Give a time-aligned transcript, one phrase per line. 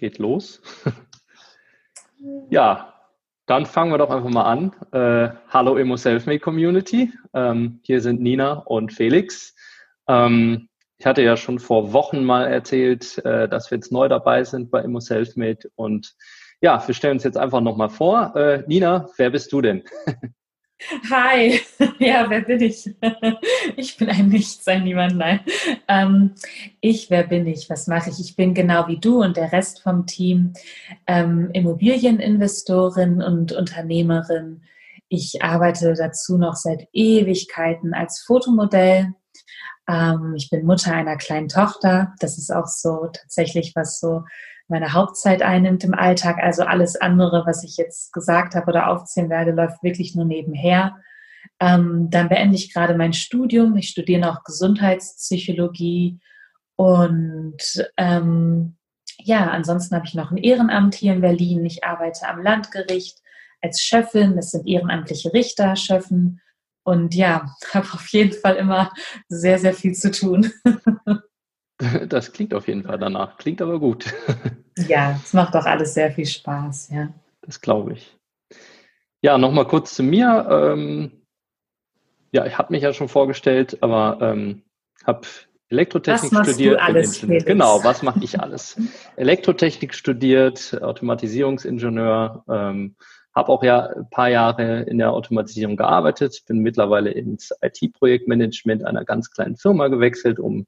[0.00, 0.60] Geht los.
[2.50, 2.94] ja,
[3.46, 4.72] dann fangen wir doch einfach mal an.
[4.92, 7.12] Äh, hallo Immo Selfmade Community.
[7.34, 9.54] Ähm, hier sind Nina und Felix.
[10.08, 14.42] Ähm, ich hatte ja schon vor Wochen mal erzählt, äh, dass wir jetzt neu dabei
[14.44, 15.70] sind bei Immo Selfmade.
[15.76, 16.14] Und
[16.60, 18.34] ja, wir stellen uns jetzt einfach nochmal vor.
[18.36, 19.84] Äh, Nina, wer bist du denn?
[21.10, 21.60] Hi,
[21.98, 22.90] ja, wer bin ich?
[23.76, 25.40] Ich bin ein Nichts, ein Niemand, nein.
[25.88, 26.34] Ähm,
[26.80, 27.68] ich, wer bin ich?
[27.68, 28.20] Was mache ich?
[28.20, 30.54] Ich bin genau wie du und der Rest vom Team
[31.06, 34.62] ähm, Immobilieninvestorin und Unternehmerin.
[35.08, 39.12] Ich arbeite dazu noch seit Ewigkeiten als Fotomodell.
[39.88, 42.14] Ähm, ich bin Mutter einer kleinen Tochter.
[42.20, 44.22] Das ist auch so tatsächlich was so
[44.70, 46.38] meine Hauptzeit einnimmt im Alltag.
[46.42, 50.96] Also alles andere, was ich jetzt gesagt habe oder aufzählen werde, läuft wirklich nur nebenher.
[51.58, 53.76] Ähm, dann beende ich gerade mein Studium.
[53.76, 56.20] Ich studiere noch Gesundheitspsychologie
[56.76, 58.76] und ähm,
[59.18, 61.64] ja, ansonsten habe ich noch ein Ehrenamt hier in Berlin.
[61.66, 63.18] Ich arbeite am Landgericht
[63.60, 64.36] als Chefin.
[64.36, 66.40] Das sind ehrenamtliche Richter, Schöffen.
[66.82, 68.92] Und ja, habe auf jeden Fall immer
[69.28, 70.50] sehr, sehr viel zu tun.
[72.08, 73.36] Das klingt auf jeden Fall danach.
[73.38, 74.06] Klingt aber gut.
[74.88, 77.12] Ja, es macht auch alles sehr viel Spaß, ja.
[77.42, 78.16] Das glaube ich.
[79.20, 80.46] Ja, nochmal kurz zu mir.
[80.48, 81.10] Ähm,
[82.32, 84.62] ja, ich habe mich ja schon vorgestellt, aber ähm,
[85.04, 85.26] habe
[85.68, 86.80] Elektrotechnik was studiert.
[86.80, 88.80] Du alles, genau, was mache ich alles?
[89.16, 92.96] Elektrotechnik studiert, Automatisierungsingenieur, ähm,
[93.34, 99.04] habe auch ja ein paar Jahre in der Automatisierung gearbeitet, bin mittlerweile ins IT-Projektmanagement einer
[99.04, 100.66] ganz kleinen Firma gewechselt, um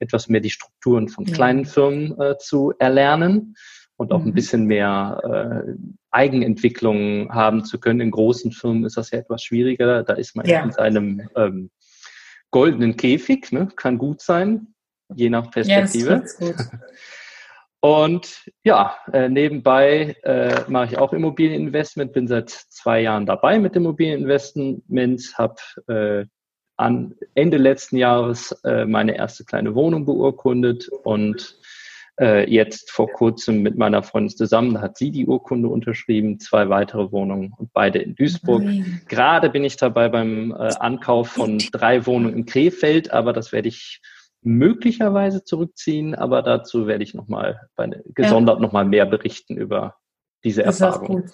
[0.00, 3.54] etwas mehr die Strukturen von kleinen Firmen äh, zu erlernen
[3.96, 4.28] und auch mhm.
[4.28, 5.72] ein bisschen mehr äh,
[6.10, 8.00] Eigenentwicklung haben zu können.
[8.00, 10.02] In großen Firmen ist das ja etwas schwieriger.
[10.02, 10.62] Da ist man ja.
[10.62, 11.70] in seinem ähm,
[12.50, 13.68] goldenen Käfig, ne?
[13.76, 14.74] kann gut sein,
[15.14, 16.24] je nach Perspektive.
[16.40, 16.54] Ja,
[17.80, 23.76] und ja, äh, nebenbei äh, mache ich auch Immobilieninvestment, bin seit zwei Jahren dabei mit
[23.76, 25.56] Immobilieninvestments, habe
[25.88, 26.26] äh,
[26.80, 31.56] an Ende letzten Jahres äh, meine erste kleine Wohnung beurkundet und
[32.18, 36.68] äh, jetzt vor kurzem mit meiner Freundin zusammen, da hat sie die Urkunde unterschrieben, zwei
[36.68, 38.62] weitere Wohnungen und beide in Duisburg.
[38.62, 39.02] Mhm.
[39.08, 43.68] Gerade bin ich dabei beim äh, Ankauf von drei Wohnungen in Krefeld, aber das werde
[43.68, 44.00] ich
[44.42, 47.68] möglicherweise zurückziehen, aber dazu werde ich nochmal
[48.14, 48.62] gesondert ja.
[48.62, 49.96] nochmal mehr berichten über
[50.44, 51.24] diese das Erfahrung.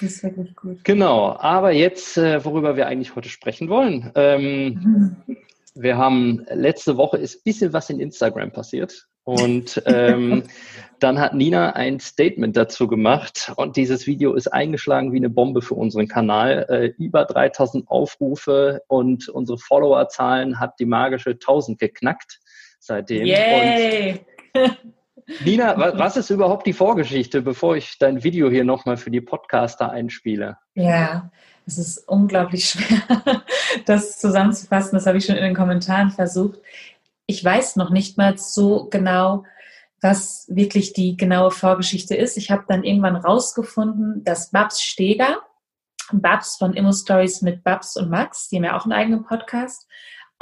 [0.00, 0.84] Das ist wirklich gut.
[0.84, 4.10] Genau, aber jetzt, äh, worüber wir eigentlich heute sprechen wollen.
[4.14, 5.36] Ähm, mhm.
[5.76, 9.08] Wir haben letzte Woche ist ein bisschen was in Instagram passiert.
[9.24, 10.44] Und ähm,
[11.00, 15.62] dann hat Nina ein Statement dazu gemacht und dieses Video ist eingeschlagen wie eine Bombe
[15.62, 16.66] für unseren Kanal.
[16.68, 22.38] Äh, über 3000 Aufrufe und unsere Followerzahlen hat die magische 1000 geknackt
[22.78, 23.26] seitdem.
[23.26, 24.20] Yay!
[24.54, 24.78] Und
[25.44, 29.90] Nina, was ist überhaupt die Vorgeschichte, bevor ich dein Video hier nochmal für die Podcaster
[29.90, 30.58] einspiele?
[30.74, 31.30] Ja,
[31.66, 33.42] es ist unglaublich schwer,
[33.86, 34.94] das zusammenzufassen.
[34.94, 36.60] Das habe ich schon in den Kommentaren versucht.
[37.26, 39.44] Ich weiß noch nicht mal so genau,
[40.00, 42.36] was wirklich die genaue Vorgeschichte ist.
[42.36, 45.38] Ich habe dann irgendwann rausgefunden, dass Babs Steger,
[46.12, 49.88] Babs von Immo Stories mit Babs und Max, die haben ja auch einen eigenen Podcast,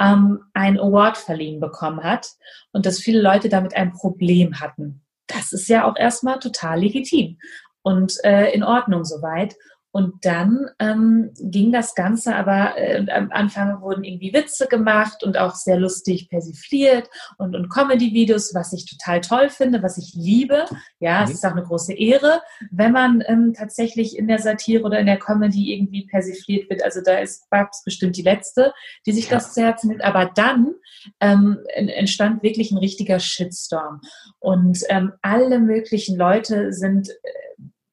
[0.03, 2.27] ähm, ein Award verliehen bekommen hat
[2.71, 5.01] und dass viele Leute damit ein Problem hatten.
[5.27, 7.37] Das ist ja auch erstmal total legitim
[7.81, 9.55] und äh, in Ordnung soweit.
[9.93, 15.37] Und dann ähm, ging das Ganze aber, äh, am Anfang wurden irgendwie Witze gemacht und
[15.37, 17.07] auch sehr lustig persifliert
[17.37, 20.65] und, und Comedy-Videos, was ich total toll finde, was ich liebe.
[20.99, 21.25] Ja, mhm.
[21.25, 22.41] es ist auch eine große Ehre,
[22.71, 26.83] wenn man ähm, tatsächlich in der Satire oder in der Comedy irgendwie persifliert wird.
[26.83, 28.73] Also da ist Babs bestimmt die Letzte,
[29.05, 29.35] die sich ja.
[29.35, 30.03] das zu Herzen nimmt.
[30.03, 30.73] Aber dann
[31.19, 34.01] ähm, entstand wirklich ein richtiger Shitstorm.
[34.39, 37.13] Und ähm, alle möglichen Leute sind äh,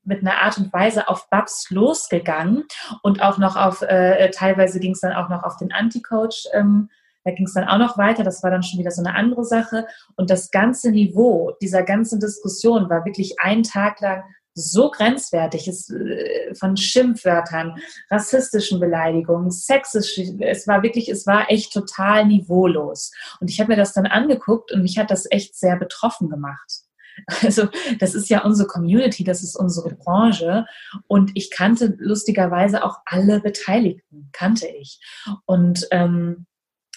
[0.04, 2.64] mit einer Art und Weise auf Babs losgegangen
[3.02, 6.88] und auch noch auf, äh, teilweise ging es dann auch noch auf den Anti-Coach, ähm,
[7.24, 9.44] da ging es dann auch noch weiter, das war dann schon wieder so eine andere
[9.44, 9.86] Sache.
[10.16, 14.24] Und das ganze Niveau dieser ganzen Diskussion war wirklich einen Tag lang
[14.54, 17.76] so grenzwertig, es, äh, von Schimpfwörtern,
[18.10, 23.12] rassistischen Beleidigungen, sexisch, es war wirklich, es war echt total niveaulos.
[23.40, 26.82] Und ich habe mir das dann angeguckt und mich hat das echt sehr betroffen gemacht.
[27.42, 27.68] Also
[27.98, 30.66] das ist ja unsere Community, das ist unsere Branche.
[31.06, 35.00] Und ich kannte lustigerweise auch alle Beteiligten, kannte ich.
[35.46, 36.46] Und ähm,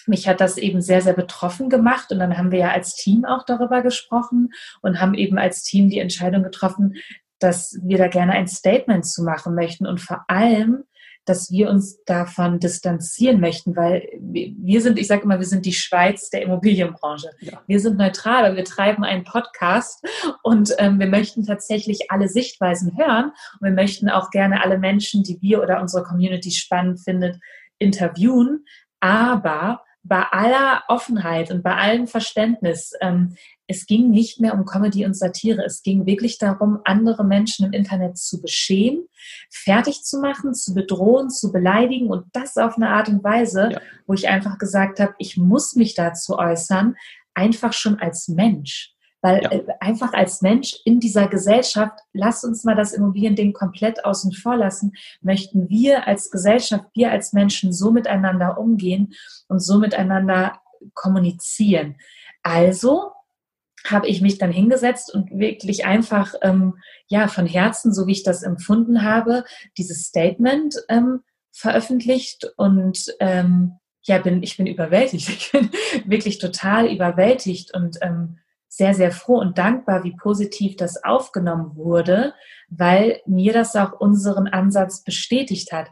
[0.06, 2.12] mich hat das eben sehr, sehr betroffen gemacht.
[2.12, 4.50] Und dann haben wir ja als Team auch darüber gesprochen
[4.82, 6.96] und haben eben als Team die Entscheidung getroffen,
[7.38, 10.84] dass wir da gerne ein Statement zu machen möchten und vor allem,
[11.24, 15.72] dass wir uns davon distanzieren möchten, weil wir sind, ich sage immer, wir sind die
[15.72, 17.30] Schweiz der Immobilienbranche.
[17.40, 17.62] Ja.
[17.66, 20.04] Wir sind neutral, aber wir treiben einen Podcast
[20.42, 25.22] und ähm, wir möchten tatsächlich alle Sichtweisen hören und wir möchten auch gerne alle Menschen,
[25.22, 27.38] die wir oder unsere Community spannend findet,
[27.78, 28.64] interviewen.
[29.00, 33.36] Aber bei aller Offenheit und bei allem Verständnis, ähm,
[33.66, 35.64] es ging nicht mehr um Comedy und Satire.
[35.64, 39.08] Es ging wirklich darum, andere Menschen im Internet zu beschämen,
[39.50, 43.80] fertig zu machen, zu bedrohen, zu beleidigen und das auf eine Art und Weise, ja.
[44.06, 46.94] wo ich einfach gesagt habe, ich muss mich dazu äußern,
[47.32, 48.92] einfach schon als Mensch.
[49.24, 49.52] Weil ja.
[49.52, 54.54] äh, einfach als Mensch in dieser Gesellschaft, lass uns mal das Immobiliending komplett außen vor
[54.54, 54.92] lassen,
[55.22, 59.14] möchten wir als Gesellschaft, wir als Menschen so miteinander umgehen
[59.48, 60.60] und so miteinander
[60.92, 61.96] kommunizieren.
[62.42, 63.12] Also
[63.86, 68.24] habe ich mich dann hingesetzt und wirklich einfach ähm, ja von Herzen, so wie ich
[68.24, 69.44] das empfunden habe,
[69.78, 75.70] dieses Statement ähm, veröffentlicht und ähm, ja bin ich bin überwältigt, ich bin
[76.04, 78.40] wirklich total überwältigt und ähm,
[78.76, 82.34] sehr, sehr froh und dankbar, wie positiv das aufgenommen wurde,
[82.68, 85.90] weil mir das auch unseren Ansatz bestätigt hat.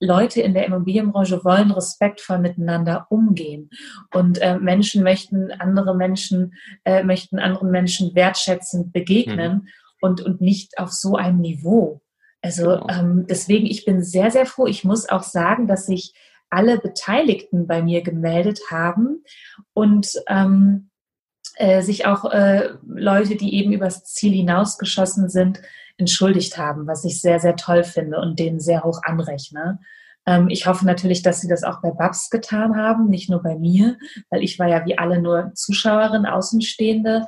[0.00, 3.68] Leute in der Immobilienbranche wollen respektvoll miteinander umgehen
[4.14, 9.68] und äh, Menschen möchten andere Menschen äh, möchten anderen Menschen wertschätzend begegnen mhm.
[10.00, 12.00] und und nicht auf so einem Niveau.
[12.40, 12.88] Also genau.
[12.88, 14.66] ähm, deswegen ich bin sehr sehr froh.
[14.66, 16.14] Ich muss auch sagen, dass sich
[16.48, 19.22] alle Beteiligten bei mir gemeldet haben
[19.74, 20.90] und ähm,
[21.56, 25.60] äh, sich auch äh, Leute, die eben übers Ziel hinausgeschossen sind,
[25.98, 29.78] entschuldigt haben, was ich sehr, sehr toll finde und denen sehr hoch anrechne.
[30.26, 33.56] Ähm, ich hoffe natürlich, dass sie das auch bei Babs getan haben, nicht nur bei
[33.56, 33.96] mir,
[34.30, 37.26] weil ich war ja wie alle nur Zuschauerin, Außenstehende.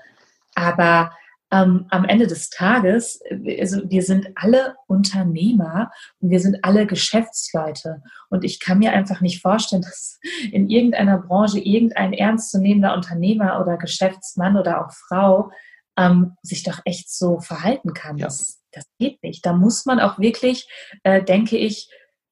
[0.54, 1.10] Aber
[1.54, 8.02] ähm, am Ende des Tages, also wir sind alle Unternehmer und wir sind alle Geschäftsleute.
[8.28, 10.18] Und ich kann mir einfach nicht vorstellen, dass
[10.50, 15.52] in irgendeiner Branche irgendein ernstzunehmender Unternehmer oder Geschäftsmann oder auch Frau
[15.96, 18.18] ähm, sich doch echt so verhalten kann.
[18.18, 18.26] Ja.
[18.26, 19.46] Das, das geht nicht.
[19.46, 20.68] Da muss man auch wirklich,
[21.04, 21.88] äh, denke ich,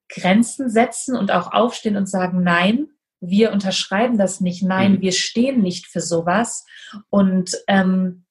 [0.09, 2.89] Grenzen setzen und auch aufstehen und sagen, nein,
[3.21, 5.01] wir unterschreiben das nicht, nein, mhm.
[5.01, 6.67] wir stehen nicht für sowas.
[7.09, 8.25] Und ähm,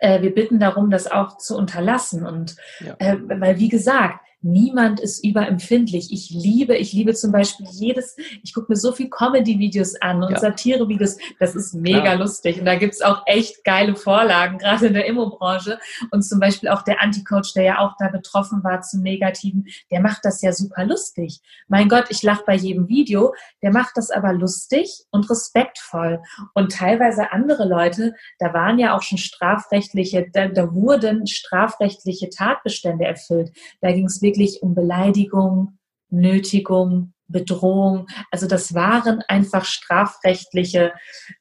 [0.00, 2.26] äh, wir bitten darum, das auch zu unterlassen.
[2.26, 2.94] Und ja.
[2.98, 6.12] äh, weil, wie gesagt, Niemand ist überempfindlich.
[6.12, 10.30] Ich liebe, ich liebe zum Beispiel jedes, ich gucke mir so viel Comedy-Videos an und
[10.30, 10.38] ja.
[10.38, 11.16] Satire-Videos.
[11.40, 12.16] Das ist mega Klar.
[12.16, 12.60] lustig.
[12.60, 15.80] Und da gibt's auch echt geile Vorlagen, gerade in der Immo-Branche.
[16.12, 20.00] Und zum Beispiel auch der Anti-Coach, der ja auch da betroffen war zum Negativen, der
[20.00, 21.40] macht das ja super lustig.
[21.66, 23.34] Mein Gott, ich lache bei jedem Video.
[23.62, 26.20] Der macht das aber lustig und respektvoll.
[26.54, 33.04] Und teilweise andere Leute, da waren ja auch schon strafrechtliche, da, da wurden strafrechtliche Tatbestände
[33.04, 33.50] erfüllt.
[33.80, 35.78] Da ging es wirklich um Beleidigung,
[36.10, 38.06] Nötigung, Bedrohung.
[38.30, 40.92] Also das waren einfach strafrechtliche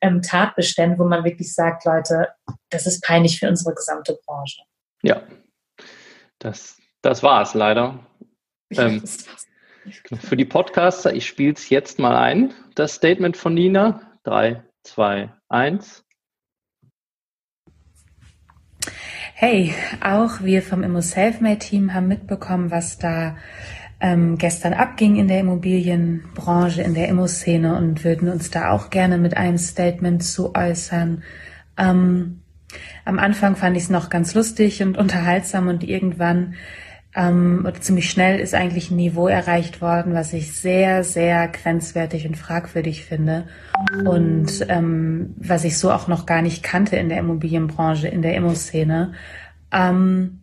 [0.02, 2.30] ähm, Tatbestände, wo man wirklich sagt, Leute,
[2.70, 4.62] das ist peinlich für unsere gesamte Branche.
[5.02, 5.24] Ja,
[6.40, 8.00] das, das war es leider.
[8.72, 9.04] Ähm,
[10.20, 14.02] für die Podcaster, ich spiele es jetzt mal ein, das Statement von Nina.
[14.24, 16.04] 3, 2, 1.
[19.34, 23.38] Hey, auch wir vom Immo Selfmade Team haben mitbekommen, was da
[24.00, 29.18] ähm, gestern abging in der Immobilienbranche, in der Immo-Szene und würden uns da auch gerne
[29.18, 31.24] mit einem Statement zu äußern.
[31.78, 32.42] Ähm,
[33.06, 36.56] am Anfang fand ich es noch ganz lustig und unterhaltsam und irgendwann
[37.18, 42.28] ähm, oder ziemlich schnell ist eigentlich ein Niveau erreicht worden, was ich sehr, sehr grenzwertig
[42.28, 43.48] und fragwürdig finde
[44.06, 48.36] und ähm, was ich so auch noch gar nicht kannte in der Immobilienbranche, in der
[48.36, 49.14] Immoszene.
[49.72, 50.42] Ähm,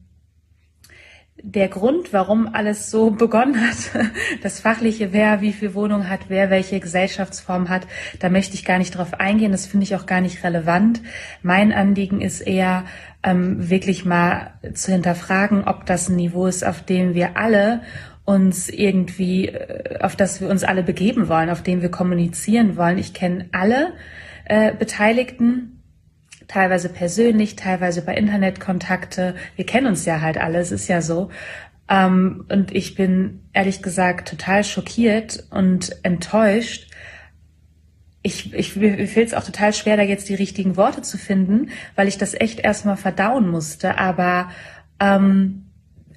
[1.46, 3.76] der Grund, warum alles so begonnen hat,
[4.42, 7.86] das fachliche, wer wie viel Wohnung hat, wer welche Gesellschaftsform hat,
[8.18, 9.52] da möchte ich gar nicht drauf eingehen.
[9.52, 11.00] Das finde ich auch gar nicht relevant.
[11.42, 12.84] Mein Anliegen ist eher,
[13.22, 17.82] ähm, wirklich mal zu hinterfragen, ob das ein Niveau ist, auf dem wir alle
[18.24, 22.98] uns irgendwie, äh, auf das wir uns alle begeben wollen, auf dem wir kommunizieren wollen.
[22.98, 23.92] Ich kenne alle
[24.44, 25.74] äh, Beteiligten,
[26.54, 29.34] teilweise persönlich, teilweise bei Internetkontakte.
[29.56, 31.30] Wir kennen uns ja halt alle, es ist ja so.
[31.88, 36.90] Ähm, und ich bin ehrlich gesagt total schockiert und enttäuscht,
[38.23, 42.06] ich, ich, mir es auch total schwer, da jetzt die richtigen Worte zu finden, weil
[42.06, 43.99] ich das echt erstmal verdauen musste.
[43.99, 44.49] Aber
[45.00, 45.66] ähm,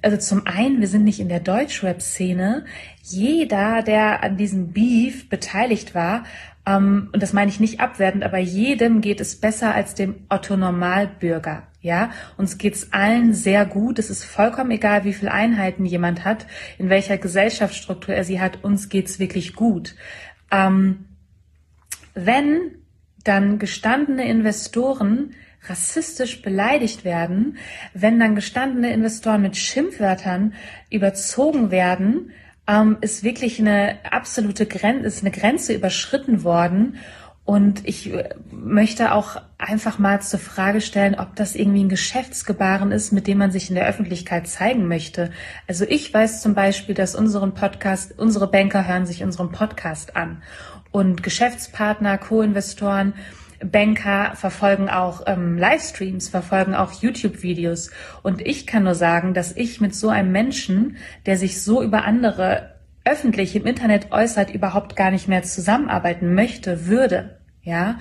[0.02, 2.64] also zum einen, wir sind nicht in der Deutschrap-Szene.
[3.02, 6.22] Jeder, der an diesem Beef beteiligt war,
[6.68, 10.56] ähm, und das meine ich nicht abwertend, aber jedem geht es besser als dem Otto
[10.56, 11.64] Normalbürger.
[11.80, 13.98] Ja, uns geht's allen sehr gut.
[13.98, 16.46] Es ist vollkommen egal, wie viele Einheiten jemand hat,
[16.76, 18.64] in welcher Gesellschaftsstruktur er sie hat.
[18.64, 19.94] Uns geht's wirklich gut.
[20.50, 21.04] Ähm,
[22.14, 22.72] wenn
[23.22, 25.34] dann gestandene Investoren
[25.68, 27.58] rassistisch beleidigt werden,
[27.94, 30.54] wenn dann gestandene Investoren mit Schimpfwörtern
[30.90, 32.32] überzogen werden,
[32.68, 36.98] ähm, ist wirklich eine absolute Grenze, ist eine Grenze überschritten worden.
[37.44, 42.92] Und ich äh, möchte auch einfach mal zur Frage stellen, ob das irgendwie ein Geschäftsgebaren
[42.92, 45.30] ist, mit dem man sich in der Öffentlichkeit zeigen möchte.
[45.66, 50.42] Also ich weiß zum Beispiel, dass unseren Podcast, unsere Banker hören sich unseren Podcast an
[50.90, 53.14] und Geschäftspartner, Co-Investoren,
[53.64, 57.90] Banker verfolgen auch ähm, Livestreams, verfolgen auch YouTube-Videos.
[58.22, 60.96] Und ich kann nur sagen, dass ich mit so einem Menschen,
[61.26, 62.74] der sich so über andere
[63.04, 67.38] öffentlich im Internet äußert, überhaupt gar nicht mehr zusammenarbeiten möchte, würde.
[67.62, 67.98] Ja,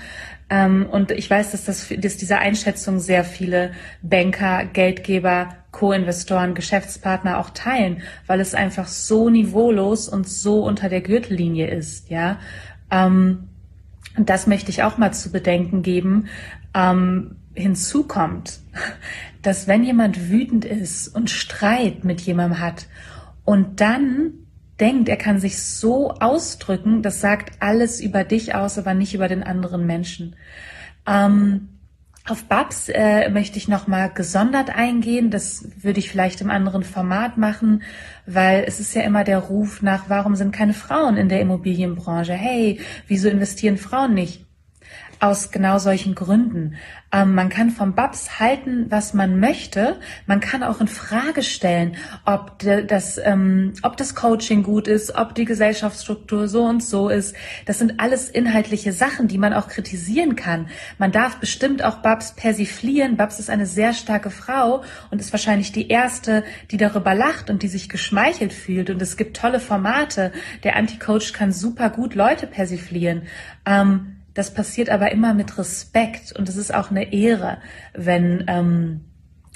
[0.50, 3.72] ähm, und ich weiß, dass, das, dass diese Einschätzung sehr viele
[4.02, 11.02] Banker, Geldgeber, Co-Investoren, Geschäftspartner auch teilen, weil es einfach so niveaulos und so unter der
[11.02, 12.10] Gürtellinie ist.
[12.10, 12.40] Ja,
[12.92, 13.50] ähm,
[14.18, 16.28] und das möchte ich auch mal zu bedenken geben.
[16.74, 18.60] Ähm, hinzu kommt,
[19.42, 22.88] dass wenn jemand wütend ist und Streit mit jemandem hat
[23.46, 24.34] und dann
[24.80, 29.28] denkt, er kann sich so ausdrücken, das sagt alles über dich aus, aber nicht über
[29.28, 30.36] den anderen Menschen.
[31.08, 31.70] Ähm,
[32.30, 35.30] auf Babs äh, möchte ich nochmal gesondert eingehen.
[35.30, 37.84] Das würde ich vielleicht im anderen Format machen,
[38.26, 42.34] weil es ist ja immer der Ruf nach, warum sind keine Frauen in der Immobilienbranche?
[42.34, 44.47] Hey, wieso investieren Frauen nicht?
[45.20, 46.76] Aus genau solchen Gründen.
[47.12, 49.98] Ähm, man kann vom Babs halten, was man möchte.
[50.26, 51.96] Man kann auch in Frage stellen,
[52.26, 57.36] ob das, ähm, ob das Coaching gut ist, ob die Gesellschaftsstruktur so und so ist.
[57.66, 60.68] Das sind alles inhaltliche Sachen, die man auch kritisieren kann.
[60.98, 63.16] Man darf bestimmt auch Babs persiflieren.
[63.16, 67.64] Babs ist eine sehr starke Frau und ist wahrscheinlich die erste, die darüber lacht und
[67.64, 68.90] die sich geschmeichelt fühlt.
[68.90, 70.34] Und es gibt tolle Formate.
[70.64, 73.24] Der Anti-Coach kann super gut Leute persiflieren.
[73.66, 77.58] Ähm, das passiert aber immer mit Respekt und es ist auch eine Ehre,
[77.96, 79.06] wenn, ähm,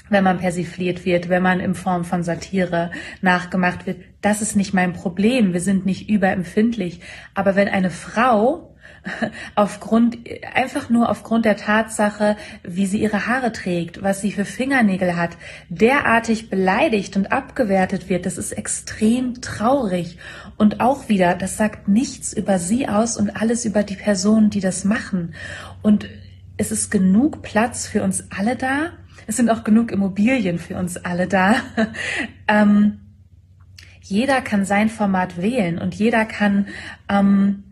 [0.08, 4.00] wenn man persifliert wird, wenn man in Form von Satire nachgemacht wird.
[4.22, 5.52] Das ist nicht mein Problem.
[5.52, 7.00] Wir sind nicht überempfindlich.
[7.32, 8.74] Aber wenn eine Frau
[9.54, 10.18] aufgrund,
[10.52, 15.36] einfach nur aufgrund der Tatsache, wie sie ihre Haare trägt, was sie für Fingernägel hat,
[15.68, 20.18] derartig beleidigt und abgewertet wird, das ist extrem traurig.
[20.62, 24.60] Und auch wieder, das sagt nichts über sie aus und alles über die Personen, die
[24.60, 25.34] das machen.
[25.82, 26.08] Und
[26.56, 28.92] es ist genug Platz für uns alle da.
[29.26, 31.56] Es sind auch genug Immobilien für uns alle da.
[32.46, 33.00] ähm,
[34.02, 36.68] jeder kann sein Format wählen und jeder kann
[37.08, 37.64] ähm,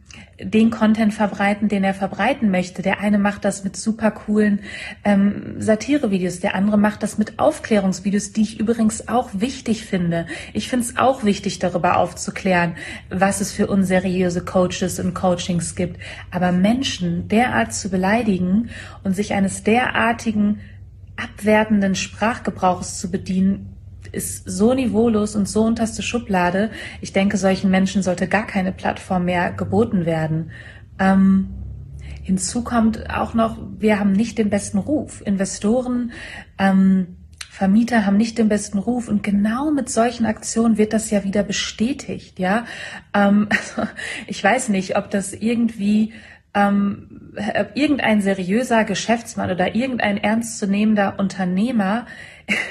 [0.42, 2.82] den Content verbreiten, den er verbreiten möchte.
[2.82, 4.60] Der eine macht das mit super coolen
[5.04, 10.26] ähm, Satirevideos, der andere macht das mit Aufklärungsvideos, die ich übrigens auch wichtig finde.
[10.52, 12.74] Ich finde es auch wichtig, darüber aufzuklären,
[13.10, 16.00] was es für unseriöse Coaches und Coachings gibt.
[16.30, 18.70] Aber Menschen derart zu beleidigen
[19.04, 20.60] und sich eines derartigen
[21.16, 23.69] abwertenden Sprachgebrauchs zu bedienen,
[24.12, 26.70] ist so niveaulos und so unterste Schublade.
[27.00, 30.50] Ich denke, solchen Menschen sollte gar keine Plattform mehr geboten werden.
[30.98, 31.50] Ähm,
[32.22, 35.22] hinzu kommt auch noch, wir haben nicht den besten Ruf.
[35.24, 36.12] Investoren,
[36.58, 37.16] ähm,
[37.50, 41.42] Vermieter haben nicht den besten Ruf und genau mit solchen Aktionen wird das ja wieder
[41.42, 42.64] bestätigt, ja.
[43.12, 43.90] Ähm, also
[44.26, 46.12] ich weiß nicht, ob das irgendwie
[46.54, 47.34] ähm,
[47.74, 52.06] irgendein seriöser Geschäftsmann oder irgendein ernstzunehmender Unternehmer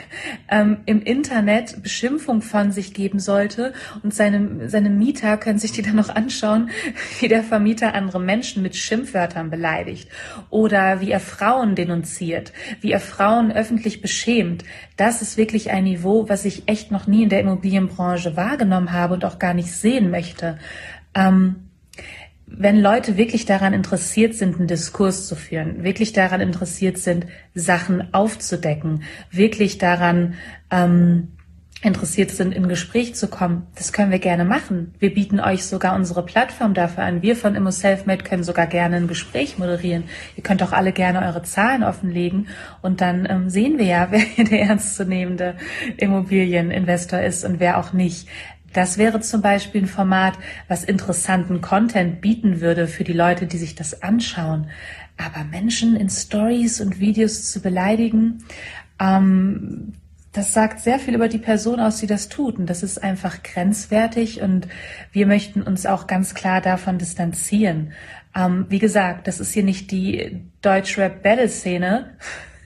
[0.50, 5.82] ähm, im Internet Beschimpfung von sich geben sollte und seine, seine Mieter können sich die
[5.82, 6.70] dann noch anschauen,
[7.20, 10.10] wie der Vermieter andere Menschen mit Schimpfwörtern beleidigt
[10.50, 14.64] oder wie er Frauen denunziert, wie er Frauen öffentlich beschämt.
[14.98, 19.14] Das ist wirklich ein Niveau, was ich echt noch nie in der Immobilienbranche wahrgenommen habe
[19.14, 20.58] und auch gar nicht sehen möchte.
[21.16, 21.69] Ähm,
[22.52, 28.14] wenn Leute wirklich daran interessiert sind, einen Diskurs zu führen, wirklich daran interessiert sind, Sachen
[28.14, 30.34] aufzudecken, wirklich daran
[30.72, 31.30] ähm,
[31.82, 34.94] interessiert sind, in Gespräch zu kommen, das können wir gerne machen.
[35.00, 37.22] Wir bieten euch sogar unsere Plattform dafür an.
[37.22, 40.04] Wir von Immo Selfmade können sogar gerne ein Gespräch moderieren.
[40.36, 42.50] Ihr könnt auch alle gerne eure Zahlen offenlegen
[42.82, 45.56] und dann ähm, sehen wir ja, wer der ernstzunehmende
[45.98, 48.28] Immobilieninvestor ist und wer auch nicht.
[48.74, 50.34] Das wäre zum Beispiel ein Format,
[50.68, 54.70] was interessanten Content bieten würde für die Leute, die sich das anschauen.
[55.18, 58.44] Aber Menschen in Stories und Videos zu beleidigen,
[59.00, 59.94] ähm,
[60.32, 62.60] das sagt sehr viel über die Person aus, die das tut.
[62.60, 64.42] Und das ist einfach grenzwertig.
[64.42, 64.68] Und
[65.12, 67.94] wir möchten uns auch ganz klar davon distanzieren.
[68.36, 72.12] Ähm, wie gesagt, das ist hier nicht die Deutschrap-Battle-Szene.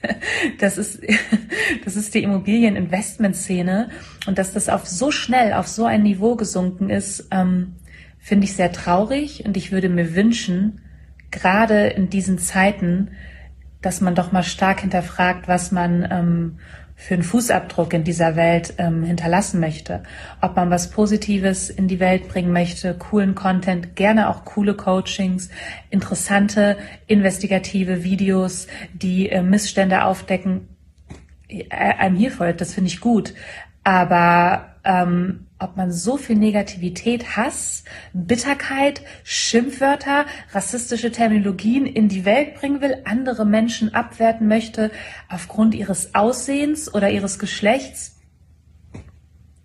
[0.58, 1.00] Das ist,
[1.84, 3.90] das ist die Immobilieninvestment-Szene.
[4.26, 7.76] Und dass das auf so schnell, auf so ein Niveau gesunken ist, ähm,
[8.18, 9.44] finde ich sehr traurig.
[9.44, 10.80] Und ich würde mir wünschen,
[11.30, 13.10] gerade in diesen Zeiten,
[13.84, 16.58] dass man doch mal stark hinterfragt, was man ähm,
[16.96, 20.02] für einen Fußabdruck in dieser Welt ähm, hinterlassen möchte.
[20.40, 25.50] Ob man was Positives in die Welt bringen möchte, coolen Content, gerne auch coole Coachings,
[25.90, 30.68] interessante investigative Videos, die äh, Missstände aufdecken.
[31.48, 33.34] Äh, I'm here for it, das finde ich gut.
[33.82, 42.54] Aber ähm, ob man so viel Negativität, Hass, Bitterkeit, Schimpfwörter, rassistische Terminologien in die Welt
[42.54, 44.90] bringen will, andere Menschen abwerten möchte
[45.28, 48.14] aufgrund ihres Aussehens oder ihres Geschlechts,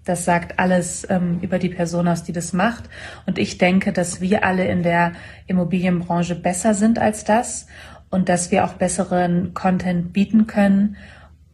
[0.10, 2.90] das sagt alles ähm, über die Person aus, die das macht.
[3.28, 5.12] Und ich denke, dass wir alle in der
[5.46, 7.68] Immobilienbranche besser sind als das
[8.10, 10.96] und dass wir auch besseren Content bieten können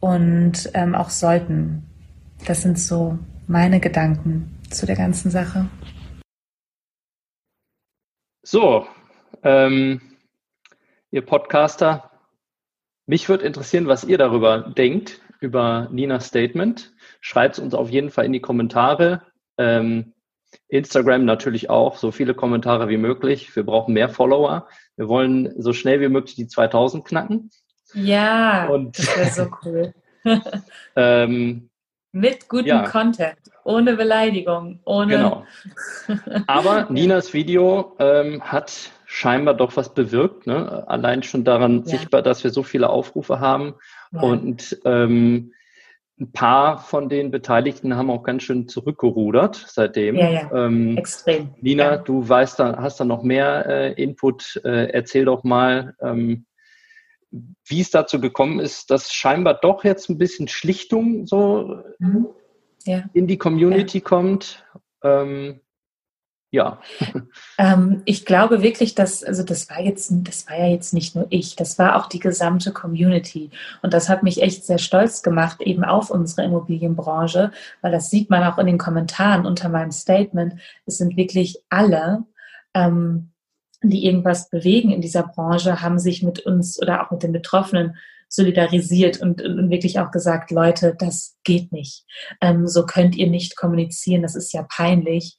[0.00, 1.84] und ähm, auch sollten.
[2.46, 5.68] Das sind so meine Gedanken zu der ganzen Sache.
[8.42, 8.86] So,
[9.42, 10.00] ähm,
[11.10, 12.10] ihr Podcaster,
[13.06, 16.92] mich würde interessieren, was ihr darüber denkt, über Ninas Statement.
[17.20, 19.22] Schreibt es uns auf jeden Fall in die Kommentare.
[19.58, 20.14] Ähm,
[20.68, 23.54] Instagram natürlich auch, so viele Kommentare wie möglich.
[23.54, 24.68] Wir brauchen mehr Follower.
[24.96, 27.50] Wir wollen so schnell wie möglich die 2000 knacken.
[27.94, 29.94] Ja, Und, das wäre so cool.
[30.96, 31.70] ähm,
[32.16, 32.82] mit gutem ja.
[32.88, 35.16] Content, ohne Beleidigung, ohne.
[35.16, 35.44] Genau.
[36.46, 40.46] Aber Ninas Video ähm, hat scheinbar doch was bewirkt.
[40.46, 40.88] Ne?
[40.88, 41.84] Allein schon daran ja.
[41.84, 43.74] sichtbar, dass wir so viele Aufrufe haben.
[44.12, 44.20] Ja.
[44.22, 45.52] Und ähm,
[46.18, 50.16] ein paar von den Beteiligten haben auch ganz schön zurückgerudert seitdem.
[50.16, 50.50] Ja, ja.
[50.54, 51.50] Ähm, Extrem.
[51.60, 51.96] Nina, ja.
[51.98, 54.58] du weißt da, hast da noch mehr äh, Input.
[54.64, 56.46] Äh, erzähl doch mal, ähm,
[57.64, 62.26] wie es dazu gekommen ist, dass scheinbar doch jetzt ein bisschen Schlichtung so mhm.
[62.84, 63.04] ja.
[63.12, 64.04] in die Community ja.
[64.04, 64.64] kommt.
[65.02, 65.60] Ähm,
[66.50, 66.80] ja.
[67.58, 71.26] Ähm, ich glaube wirklich, dass, also das war jetzt, das war ja jetzt nicht nur
[71.30, 73.50] ich, das war auch die gesamte Community.
[73.80, 78.28] Und das hat mich echt sehr stolz gemacht, eben auf unsere Immobilienbranche, weil das sieht
[78.28, 80.60] man auch in den Kommentaren unter meinem Statement.
[80.84, 82.24] Es sind wirklich alle,
[82.74, 83.30] ähm,
[83.82, 87.96] die irgendwas bewegen in dieser Branche, haben sich mit uns oder auch mit den Betroffenen
[88.28, 92.04] solidarisiert und, und wirklich auch gesagt, Leute, das geht nicht.
[92.40, 95.36] Ähm, so könnt ihr nicht kommunizieren, das ist ja peinlich.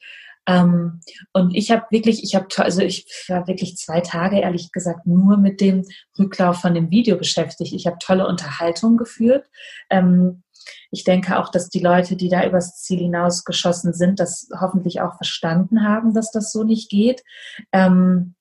[0.47, 1.01] Ähm,
[1.33, 5.37] und ich habe wirklich, ich habe, also ich war wirklich zwei Tage, ehrlich gesagt, nur
[5.37, 5.83] mit dem
[6.17, 7.73] Rücklauf von dem Video beschäftigt.
[7.73, 9.45] Ich habe tolle Unterhaltung geführt.
[9.89, 10.43] Ähm,
[10.91, 15.15] ich denke auch, dass die Leute, die da übers Ziel hinausgeschossen sind, das hoffentlich auch
[15.15, 17.23] verstanden haben, dass das so nicht geht.
[17.71, 18.35] Ähm,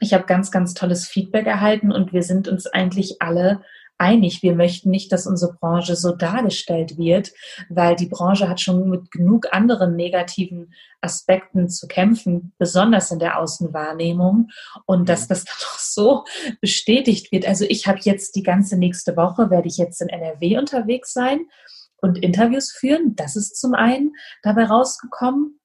[0.00, 3.62] ich habe ganz, ganz tolles Feedback erhalten und wir sind uns eigentlich alle
[3.96, 4.42] einig.
[4.42, 7.32] Wir möchten nicht, dass unsere Branche so dargestellt wird,
[7.68, 13.38] weil die Branche hat schon mit genug anderen negativen Aspekten zu kämpfen, besonders in der
[13.38, 14.48] Außenwahrnehmung.
[14.86, 15.28] Und dass mhm.
[15.28, 16.24] das dann noch so
[16.60, 17.46] bestätigt wird.
[17.46, 21.46] Also ich habe jetzt die ganze nächste Woche, werde ich jetzt in NRW unterwegs sein
[22.04, 23.16] und Interviews führen.
[23.16, 24.12] Das ist zum einen
[24.42, 25.58] dabei rausgekommen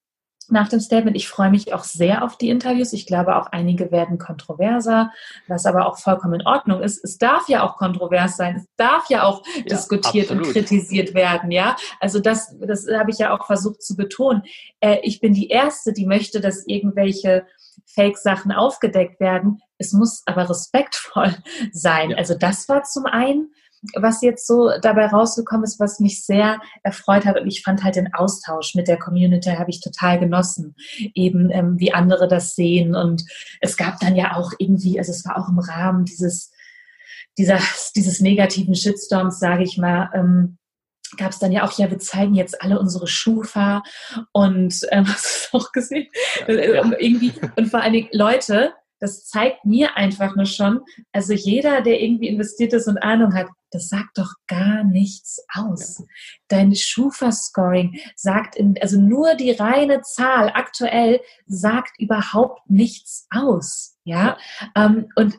[0.47, 1.17] nach dem Statement.
[1.17, 2.93] Ich freue mich auch sehr auf die Interviews.
[2.93, 5.11] Ich glaube, auch einige werden kontroverser,
[5.47, 7.03] was aber auch vollkommen in Ordnung ist.
[7.03, 8.55] Es darf ja auch kontrovers sein.
[8.55, 10.47] Es darf ja auch ja, diskutiert absolut.
[10.47, 11.51] und kritisiert werden.
[11.51, 14.43] Ja, also das, das habe ich ja auch versucht zu betonen.
[14.79, 17.45] Äh, ich bin die Erste, die möchte, dass irgendwelche
[17.85, 19.59] Fake-Sachen aufgedeckt werden.
[19.77, 21.35] Es muss aber respektvoll
[21.73, 22.11] sein.
[22.11, 22.17] Ja.
[22.17, 23.51] Also das war zum einen
[23.95, 27.39] was jetzt so dabei rausgekommen ist, was mich sehr erfreut hat.
[27.39, 30.75] Und ich fand halt den Austausch mit der Community habe ich total genossen.
[31.13, 32.95] Eben ähm, wie andere das sehen.
[32.95, 33.23] Und
[33.61, 36.51] es gab dann ja auch irgendwie, also es war auch im Rahmen dieses,
[37.37, 37.59] dieser,
[37.95, 40.57] dieses negativen Shitstorms, sage ich mal, ähm,
[41.17, 43.83] gab es dann ja auch, ja, wir zeigen jetzt alle unsere Schufa
[44.31, 46.07] und ähm, hast du es auch gesehen?
[46.47, 46.91] Ja, ja.
[46.99, 50.81] Irgendwie, und vor allen Dingen Leute, das zeigt mir einfach nur schon,
[51.11, 56.03] also jeder, der irgendwie investiert ist und Ahnung hat, das sagt doch gar nichts aus.
[56.47, 63.97] Dein Schufa-Scoring sagt, in, also nur die reine Zahl aktuell sagt überhaupt nichts aus.
[64.05, 64.37] Ja,
[64.75, 64.85] ja.
[64.85, 65.37] Ähm, und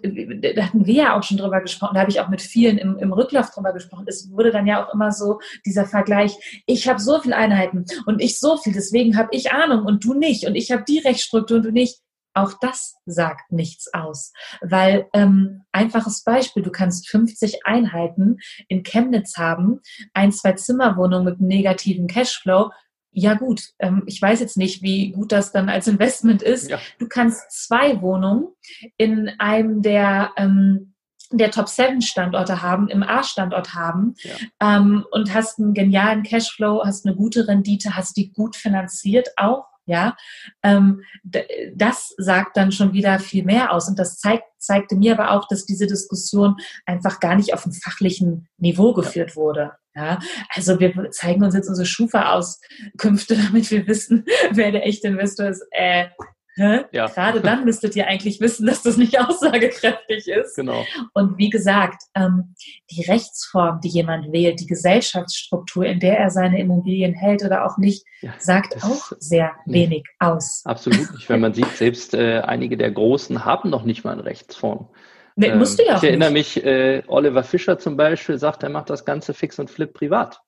[0.54, 2.98] da hatten wir ja auch schon drüber gesprochen, da habe ich auch mit vielen im,
[2.98, 4.04] im Rücklauf drüber gesprochen.
[4.06, 8.22] Es wurde dann ja auch immer so dieser Vergleich, ich habe so viele Einheiten und
[8.22, 11.56] ich so viel, deswegen habe ich Ahnung und du nicht und ich habe die Rechtsstruktur
[11.56, 11.98] und du nicht.
[12.34, 18.38] Auch das sagt nichts aus, weil ähm, einfaches Beispiel, du kannst 50 Einheiten
[18.68, 19.80] in Chemnitz haben,
[20.14, 22.70] ein, zwei Zimmerwohnungen mit negativen Cashflow.
[23.12, 26.70] Ja gut, ähm, ich weiß jetzt nicht, wie gut das dann als Investment ist.
[26.70, 26.78] Ja.
[26.98, 28.48] Du kannst zwei Wohnungen
[28.96, 30.94] in einem der ähm,
[31.32, 34.34] der Top 7 Standorte haben, im A-Standort haben ja.
[34.60, 39.66] ähm, und hast einen genialen Cashflow, hast eine gute Rendite, hast die gut finanziert auch
[39.90, 40.16] ja,
[40.62, 41.02] ähm,
[41.74, 43.88] das sagt dann schon wieder viel mehr aus.
[43.88, 47.72] Und das zeigt, zeigte mir aber auch, dass diese Diskussion einfach gar nicht auf dem
[47.72, 49.72] fachlichen Niveau geführt wurde.
[49.94, 50.20] Ja,
[50.54, 55.66] also wir zeigen uns jetzt unsere Schufa-Auskünfte, damit wir wissen, wer der echte Investor ist.
[55.72, 56.06] Äh,
[56.92, 57.06] ja.
[57.06, 60.56] Gerade dann müsstet ihr eigentlich wissen, dass das nicht aussagekräftig ist.
[60.56, 60.84] Genau.
[61.14, 62.54] Und wie gesagt, ähm,
[62.90, 67.78] die Rechtsform, die jemand wählt, die Gesellschaftsstruktur, in der er seine Immobilien hält oder auch
[67.78, 70.62] nicht, ja, sagt auch sehr wenig aus.
[70.64, 74.24] Absolut nicht, wenn man sieht, selbst äh, einige der Großen haben noch nicht mal eine
[74.24, 74.88] Rechtsform.
[75.36, 76.56] Nee, ähm, musst du ja ich erinnere nicht.
[76.56, 80.40] mich, äh, Oliver Fischer zum Beispiel sagt, er macht das Ganze fix und flip privat.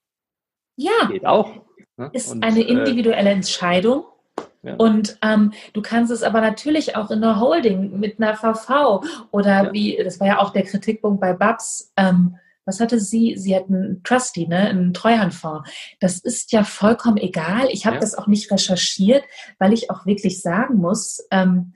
[0.77, 1.07] Ja.
[1.11, 1.65] Geht auch.
[1.97, 2.11] Ne?
[2.13, 3.35] Ist und, eine äh, individuelle äh,
[4.63, 9.65] Und ähm, du kannst es aber natürlich auch in einer Holding mit einer VV oder
[9.65, 9.73] ja.
[9.73, 13.37] wie, das war ja auch der Kritikpunkt bei Babs, ähm, was hatte sie?
[13.37, 15.69] Sie hat einen Trustee, ne, einen Treuhandfonds.
[15.99, 17.69] Das ist ja vollkommen egal.
[17.73, 18.01] Ich habe ja.
[18.01, 19.25] das auch nicht recherchiert,
[19.59, 21.75] weil ich auch wirklich sagen muss, ähm,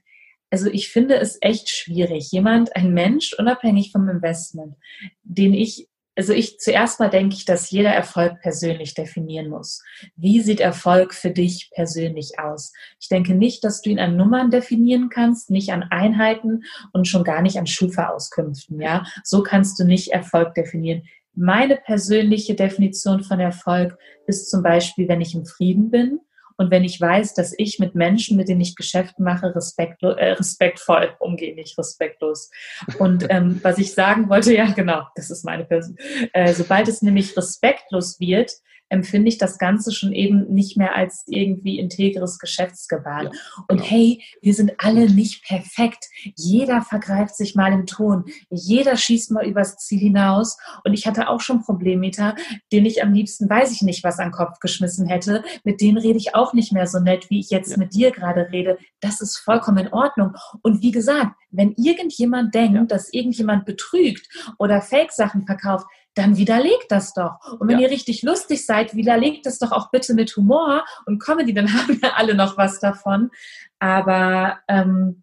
[0.51, 4.77] also ich finde es echt schwierig, jemand, ein Mensch, unabhängig vom Investment,
[5.25, 9.83] den ich also ich zuerst mal denke ich, dass jeder Erfolg persönlich definieren muss.
[10.17, 12.73] Wie sieht Erfolg für dich persönlich aus?
[12.99, 17.23] Ich denke nicht, dass du ihn an Nummern definieren kannst, nicht an Einheiten und schon
[17.23, 18.81] gar nicht an Schufa-Auskünften.
[18.81, 21.03] Ja, so kannst du nicht Erfolg definieren.
[21.35, 26.21] Meine persönliche Definition von Erfolg ist zum Beispiel, wenn ich im Frieden bin,
[26.57, 30.33] und wenn ich weiß, dass ich mit Menschen, mit denen ich Geschäft mache, respektlo äh,
[30.33, 32.51] respektvoll umgehe, nicht respektlos.
[32.99, 35.97] Und ähm, was ich sagen wollte, ja genau, das ist meine Person.
[36.33, 38.53] Äh, sobald es nämlich respektlos wird,
[38.89, 43.27] empfinde ich das Ganze schon eben nicht mehr als irgendwie integres Geschäftsgebaren.
[43.33, 43.85] Ja, und genau.
[43.85, 46.07] hey, wir sind alle nicht perfekt.
[46.37, 48.25] Jeder vergreift sich mal im Ton.
[48.51, 50.57] Jeder schießt mal übers Ziel hinaus.
[50.85, 52.35] Und ich hatte auch schon Problemmeter,
[52.73, 55.43] den ich am liebsten, weiß ich nicht, was an den Kopf geschmissen hätte.
[55.65, 57.79] Mit denen rede ich auch nicht mehr so nett, wie ich jetzt ja.
[57.79, 58.79] mit dir gerade rede.
[59.01, 60.33] Das ist vollkommen in Ordnung.
[60.63, 62.85] Und wie gesagt, wenn irgendjemand denkt, ja.
[62.85, 67.59] dass irgendjemand betrügt oder Fake-Sachen verkauft, dann widerlegt das doch.
[67.61, 67.87] Und wenn ja.
[67.87, 72.01] ihr richtig lustig seid, widerlegt das doch auch bitte mit Humor und Comedy, dann haben
[72.01, 73.31] wir alle noch was davon.
[73.79, 75.23] Aber ähm,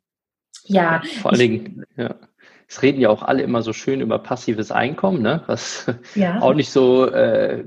[0.65, 1.01] ja.
[1.21, 2.15] Vor allen Dingen, ja.
[2.67, 5.43] Es reden ja auch alle immer so schön über passives Einkommen, ne?
[5.47, 6.39] was ja.
[6.41, 7.65] auch nicht so, äh,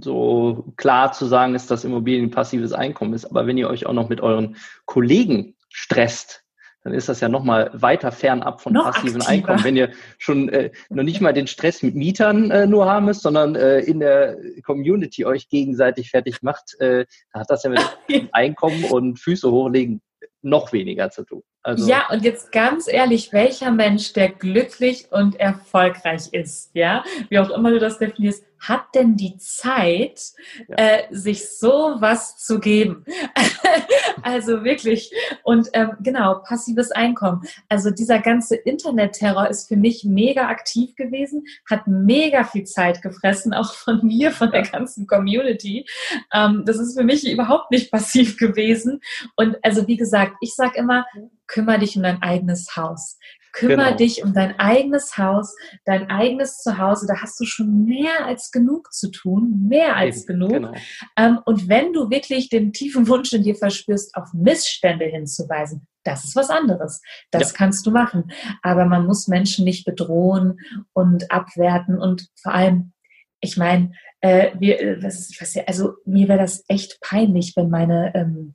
[0.00, 3.24] so klar zu sagen ist, dass Immobilien passives Einkommen ist.
[3.24, 6.39] Aber wenn ihr euch auch noch mit euren Kollegen stresst,
[6.82, 9.28] dann ist das ja nochmal weiter fernab von noch passiven aktiver.
[9.28, 9.64] Einkommen.
[9.64, 13.22] Wenn ihr schon äh, noch nicht mal den Stress mit Mietern äh, nur haben müsst,
[13.22, 17.80] sondern äh, in der Community euch gegenseitig fertig macht, äh, hat das ja mit
[18.32, 20.00] Einkommen und Füße hochlegen
[20.42, 21.42] noch weniger zu tun.
[21.62, 27.38] Also ja, und jetzt ganz ehrlich, welcher Mensch, der glücklich und erfolgreich ist, ja, wie
[27.38, 30.20] auch immer du das definierst, hat denn die Zeit,
[30.68, 30.76] ja.
[30.76, 33.04] äh, sich so was zu geben?
[34.22, 35.12] also wirklich.
[35.42, 37.42] Und ähm, genau, passives Einkommen.
[37.68, 43.52] Also dieser ganze Internetterror ist für mich mega aktiv gewesen, hat mega viel Zeit gefressen,
[43.52, 45.86] auch von mir, von der ganzen Community.
[46.32, 49.00] Ähm, das ist für mich überhaupt nicht passiv gewesen.
[49.36, 51.06] Und also wie gesagt, ich sage immer,
[51.46, 53.18] kümmere dich um dein eigenes Haus.
[53.52, 53.96] Kümmere genau.
[53.96, 57.06] dich um dein eigenes Haus, dein eigenes Zuhause.
[57.06, 60.50] Da hast du schon mehr als genug zu tun, mehr als Eben, genug.
[60.50, 60.74] Genau.
[61.16, 66.24] Ähm, und wenn du wirklich den tiefen Wunsch in dir verspürst, auf Missstände hinzuweisen, das
[66.24, 67.02] ist was anderes.
[67.30, 67.56] Das ja.
[67.56, 68.32] kannst du machen.
[68.62, 70.58] Aber man muss Menschen nicht bedrohen
[70.92, 72.92] und abwerten und vor allem,
[73.40, 78.54] ich meine, äh, wir, was, was, also mir wäre das echt peinlich, wenn meine ähm,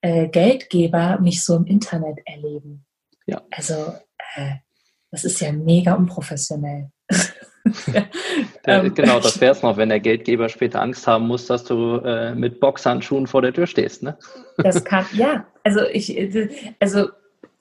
[0.00, 2.84] äh, Geldgeber mich so im Internet erleben.
[3.32, 3.40] Ja.
[3.50, 3.94] Also,
[4.34, 4.56] äh,
[5.10, 6.90] das ist ja mega unprofessionell.
[7.10, 8.04] ja,
[8.64, 11.96] ähm, genau, das wäre es noch, wenn der Geldgeber später Angst haben muss, dass du
[11.96, 14.18] äh, mit Boxhandschuhen vor der Tür stehst, ne?
[14.58, 15.46] Das kann, ja.
[15.64, 16.14] Also ich,
[16.78, 17.08] also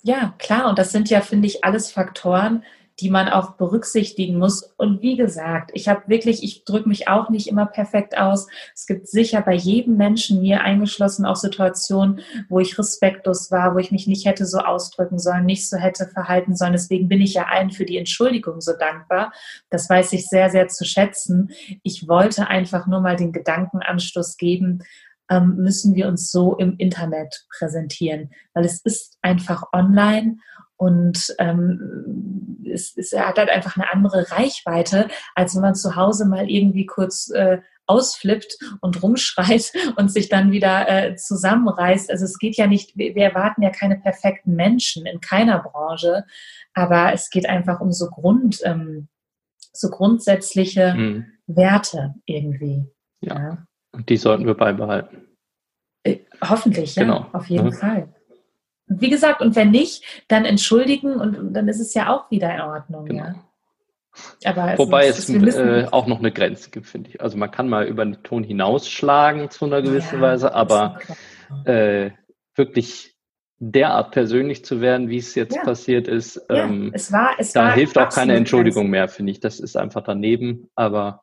[0.04, 0.70] Ja, klar.
[0.70, 2.64] Und das sind ja, finde ich, alles Faktoren,
[3.02, 4.62] die man auch berücksichtigen muss.
[4.78, 8.48] Und wie gesagt, ich habe wirklich, ich drücke mich auch nicht immer perfekt aus.
[8.76, 13.80] Es gibt sicher bei jedem Menschen, mir eingeschlossen, auch Situationen, wo ich respektlos war, wo
[13.80, 16.74] ich mich nicht hätte so ausdrücken sollen, nicht so hätte verhalten sollen.
[16.74, 19.34] Deswegen bin ich ja allen für die Entschuldigung so dankbar.
[19.70, 21.50] Das weiß ich sehr, sehr zu schätzen.
[21.84, 24.84] Ich wollte einfach nur mal den Gedankenanstoß geben,
[25.32, 30.38] ähm, müssen wir uns so im Internet präsentieren, weil es ist einfach online
[30.82, 36.26] und ähm, es, es hat halt einfach eine andere Reichweite, als wenn man zu Hause
[36.26, 42.10] mal irgendwie kurz äh, ausflippt und rumschreit und sich dann wieder äh, zusammenreißt.
[42.10, 46.26] Also es geht ja nicht, wir erwarten ja keine perfekten Menschen in keiner Branche,
[46.74, 49.08] aber es geht einfach um so Grund, ähm,
[49.72, 51.26] so grundsätzliche mhm.
[51.46, 52.88] Werte irgendwie.
[53.20, 53.40] Ja.
[53.40, 53.68] ja.
[53.92, 55.28] Und die sollten wir beibehalten.
[56.02, 57.28] Äh, hoffentlich, ja, genau.
[57.34, 57.78] auf jeden ja.
[57.78, 58.16] Fall.
[59.00, 62.62] Wie gesagt, und wenn nicht, dann entschuldigen und dann ist es ja auch wieder in
[62.62, 63.06] Ordnung.
[63.06, 63.24] Genau.
[63.24, 63.36] Ja.
[64.44, 67.22] Aber Wobei es, es äh, auch noch eine Grenze gibt, finde ich.
[67.22, 71.00] Also man kann mal über den Ton hinausschlagen zu einer gewissen ja, Weise, aber
[71.66, 72.12] äh,
[72.56, 73.16] wirklich
[73.64, 75.64] derart persönlich zu werden, wie es jetzt ja.
[75.64, 79.40] passiert ist, ähm, es war, es da hilft auch keine Entschuldigung mehr, finde ich.
[79.40, 80.70] Das ist einfach daneben.
[80.76, 81.22] Aber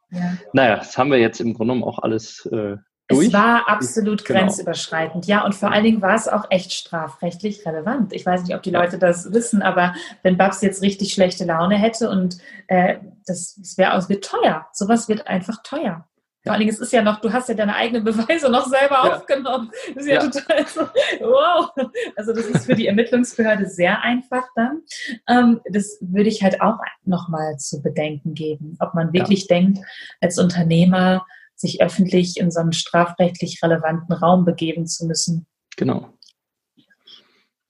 [0.53, 2.77] naja, das haben wir jetzt im Grunde genommen auch alles äh,
[3.09, 3.29] durch?
[3.29, 4.41] Es war absolut genau.
[4.41, 5.45] grenzüberschreitend, ja.
[5.45, 8.13] Und vor allen Dingen war es auch echt strafrechtlich relevant.
[8.13, 11.77] Ich weiß nicht, ob die Leute das wissen, aber wenn Babs jetzt richtig schlechte Laune
[11.77, 14.67] hätte und äh, das, das wäre wird teuer.
[14.73, 16.07] Sowas wird einfach teuer.
[16.45, 19.03] Vor allen Dingen, es ist ja noch, du hast ja deine eigenen Beweise noch selber
[19.05, 19.17] ja.
[19.17, 19.71] aufgenommen.
[19.95, 20.81] Das ist ja, ja, total so,
[21.21, 21.71] wow.
[22.17, 24.83] Also das ist für die Ermittlungsbehörde sehr einfach dann.
[25.29, 29.57] Ähm, das würde ich halt auch nochmal zu bedenken geben, ob man wirklich ja.
[29.57, 29.81] denkt,
[30.21, 31.27] als Unternehmer,
[31.59, 35.47] sich öffentlich in so einen strafrechtlich relevanten Raum begeben zu müssen.
[35.77, 36.15] Genau.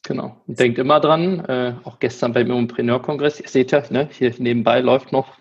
[0.04, 0.40] Genau.
[0.46, 4.80] Und denkt immer dran, äh, auch gestern beim Immopreneur-Kongress, ihr seht ja, ne, hier nebenbei
[4.80, 5.36] läuft noch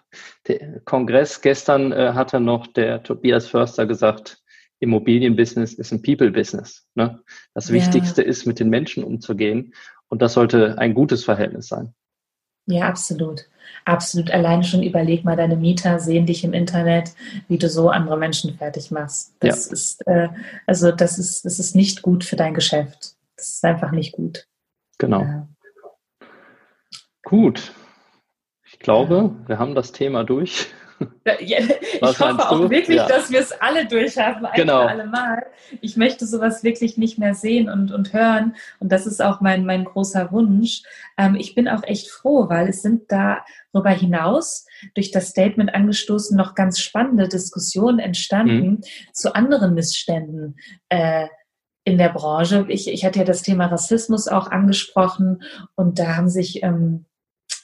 [0.47, 1.41] der Kongress.
[1.41, 4.41] Gestern äh, hat er noch der Tobias Förster gesagt,
[4.79, 6.85] Immobilienbusiness ist ein People-Business.
[6.95, 7.21] Ne?
[7.53, 7.75] Das ja.
[7.75, 9.73] Wichtigste ist, mit den Menschen umzugehen.
[10.09, 11.93] Und das sollte ein gutes Verhältnis sein.
[12.65, 13.45] Ja, absolut.
[13.85, 14.31] Absolut.
[14.31, 17.11] Allein schon überleg mal, deine Mieter sehen dich im Internet,
[17.47, 19.33] wie du so andere Menschen fertig machst.
[19.39, 19.73] Das ja.
[19.73, 20.29] ist, äh,
[20.65, 23.15] also das ist, das ist nicht gut für dein Geschäft.
[23.35, 24.47] Das ist einfach nicht gut.
[24.97, 25.21] Genau.
[25.21, 25.47] Ja.
[27.23, 27.71] Gut.
[28.65, 30.67] Ich glaube, wir haben das Thema durch.
[31.41, 33.07] Ja, ich hoffe auch wirklich, ja.
[33.07, 34.83] dass wir es alle durchhaben, ein genau.
[34.83, 35.45] für alle Mal.
[35.81, 38.55] Ich möchte sowas wirklich nicht mehr sehen und, und hören.
[38.79, 40.83] Und das ist auch mein, mein großer Wunsch.
[41.17, 46.37] Ähm, ich bin auch echt froh, weil es sind darüber hinaus durch das Statement angestoßen
[46.37, 48.83] noch ganz spannende Diskussionen entstanden mhm.
[49.13, 50.55] zu anderen Missständen.
[50.89, 51.27] Äh,
[51.83, 52.65] in der Branche.
[52.67, 55.41] Ich, ich hatte ja das Thema Rassismus auch angesprochen
[55.75, 57.05] und da haben sich ähm,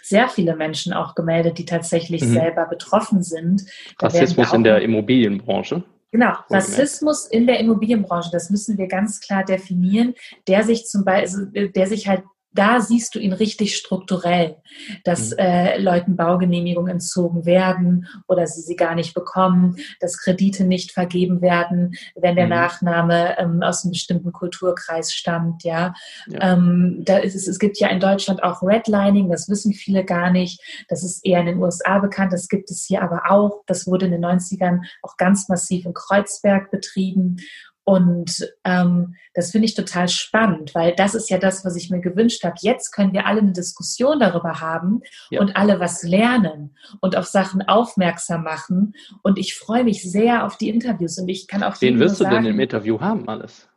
[0.03, 2.33] sehr viele Menschen auch gemeldet, die tatsächlich mhm.
[2.33, 3.63] selber betroffen sind.
[3.97, 5.83] Da Rassismus in der Immobilienbranche.
[6.11, 10.13] Genau, Rassismus in der Immobilienbranche, das müssen wir ganz klar definieren,
[10.47, 12.21] der sich zum Beispiel, der sich halt
[12.53, 14.57] da siehst du ihn richtig strukturell,
[15.03, 15.37] dass mhm.
[15.39, 21.41] äh, Leuten Baugenehmigungen entzogen werden oder sie sie gar nicht bekommen, dass Kredite nicht vergeben
[21.41, 22.51] werden, wenn der mhm.
[22.51, 25.63] Nachname ähm, aus einem bestimmten Kulturkreis stammt.
[25.63, 25.93] Ja,
[26.27, 26.53] ja.
[26.53, 30.31] Ähm, da ist es, es gibt ja in Deutschland auch Redlining, das wissen viele gar
[30.31, 30.61] nicht.
[30.87, 33.63] Das ist eher in den USA bekannt, das gibt es hier aber auch.
[33.65, 37.37] Das wurde in den 90ern auch ganz massiv in Kreuzberg betrieben.
[37.85, 41.99] Und ähm, das finde ich total spannend, weil das ist ja das, was ich mir
[41.99, 42.55] gewünscht habe.
[42.61, 45.41] Jetzt können wir alle eine Diskussion darüber haben ja.
[45.41, 48.93] und alle was lernen und auf Sachen aufmerksam machen.
[49.21, 51.79] Und ich freue mich sehr auf die Interviews und ich kann auch.
[51.81, 53.67] Wen wirst du sagen, denn im Interview haben alles?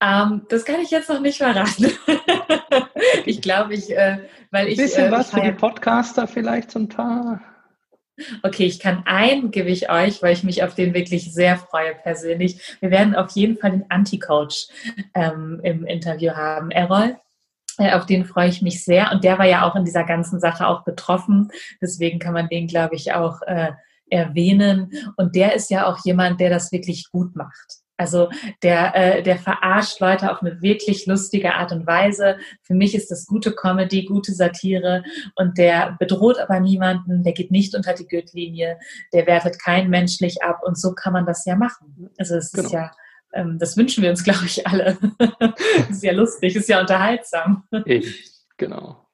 [0.00, 1.90] Ähm, das kann ich jetzt noch nicht verraten.
[3.26, 4.18] ich glaube, ich, äh,
[4.50, 4.78] weil ich.
[4.78, 7.40] Ein bisschen äh, was für die Podcaster vielleicht zum Paar.
[8.42, 11.94] Okay, ich kann einen gebe ich euch, weil ich mich auf den wirklich sehr freue
[11.94, 12.76] persönlich.
[12.80, 14.68] Wir werden auf jeden Fall den Anti-Coach
[15.14, 16.70] ähm, im Interview haben.
[16.70, 17.16] Errol,
[17.78, 19.12] äh, auf den freue ich mich sehr.
[19.12, 21.50] Und der war ja auch in dieser ganzen Sache auch betroffen.
[21.80, 23.72] Deswegen kann man den, glaube ich, auch äh,
[24.10, 24.92] erwähnen.
[25.16, 27.78] Und der ist ja auch jemand, der das wirklich gut macht.
[27.98, 28.30] Also
[28.62, 32.38] der, äh, der verarscht Leute auf eine wirklich lustige Art und Weise.
[32.62, 35.02] Für mich ist das gute Comedy, gute Satire
[35.34, 38.78] und der bedroht aber niemanden, der geht nicht unter die Gürtellinie,
[39.12, 42.08] der wertet keinen menschlich ab und so kann man das ja machen.
[42.18, 42.66] Also es genau.
[42.66, 42.92] ist ja,
[43.34, 44.96] ähm, das wünschen wir uns, glaube ich, alle.
[45.90, 47.64] ist ja lustig, ist ja unterhaltsam.
[47.84, 49.04] Ich, genau.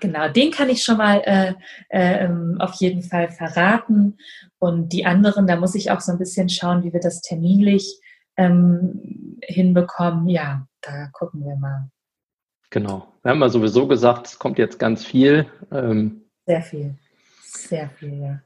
[0.00, 1.54] Genau, den kann ich schon mal äh,
[1.88, 4.18] äh, auf jeden Fall verraten.
[4.58, 8.00] Und die anderen, da muss ich auch so ein bisschen schauen, wie wir das terminlich
[8.36, 11.88] ähm, hinbekommen, ja, da gucken wir mal.
[12.70, 13.12] Genau.
[13.22, 15.46] Wir haben ja sowieso gesagt, es kommt jetzt ganz viel.
[15.72, 16.94] Ähm, Sehr viel.
[17.42, 18.40] Sehr viel, ja.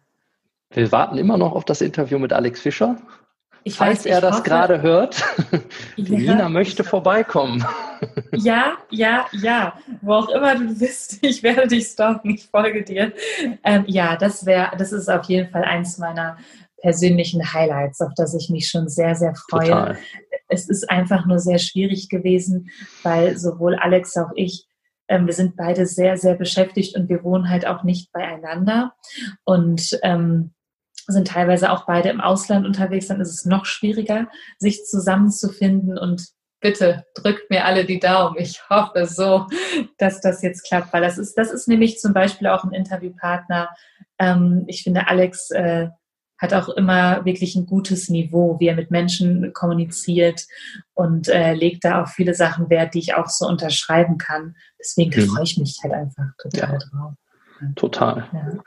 [0.73, 2.97] Wir warten immer noch auf das Interview mit Alex Fischer.
[3.63, 5.23] Ich Falls weiß, er das hoffe, gerade hört,
[5.97, 7.65] ja, Nina möchte vorbeikommen.
[8.33, 9.75] Ja, ja, ja.
[10.01, 13.13] Wo auch immer du bist, ich werde dich stalken, ich folge dir.
[13.63, 16.39] Ähm, ja, das wäre, das ist auf jeden Fall eins meiner
[16.81, 19.69] persönlichen Highlights, auf das ich mich schon sehr, sehr freue.
[19.69, 19.99] Total.
[20.49, 22.71] Es ist einfach nur sehr schwierig gewesen,
[23.03, 24.67] weil sowohl Alex als auch ich
[25.11, 28.95] ähm, wir sind beide sehr, sehr beschäftigt und wir wohnen halt auch nicht beieinander.
[29.45, 30.55] Und ähm,
[31.07, 36.29] sind teilweise auch beide im Ausland unterwegs, dann ist es noch schwieriger, sich zusammenzufinden und
[36.61, 38.37] bitte drückt mir alle die Daumen.
[38.39, 39.47] Ich hoffe so,
[39.99, 43.71] dass das jetzt klappt, weil das ist, das ist nämlich zum Beispiel auch ein Interviewpartner.
[44.19, 45.89] Ähm, ich finde, Alex äh,
[46.41, 50.47] hat auch immer wirklich ein gutes Niveau, wie er mit Menschen kommuniziert
[50.95, 54.57] und äh, legt da auf viele Sachen Wert, die ich auch so unterschreiben kann.
[54.79, 55.27] Deswegen mhm.
[55.27, 56.79] freue ich mich halt einfach total ja.
[56.79, 57.13] drauf.
[57.77, 58.27] Total.
[58.33, 58.63] Ja.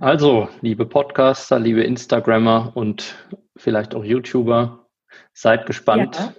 [0.00, 3.14] Also, liebe Podcaster, liebe Instagrammer und
[3.56, 4.86] vielleicht auch YouTuber,
[5.34, 6.16] seid gespannt.
[6.16, 6.32] Ja.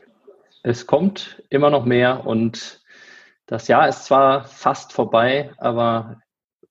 [0.64, 2.82] Es kommt immer noch mehr und
[3.46, 6.20] das Jahr ist zwar fast vorbei, aber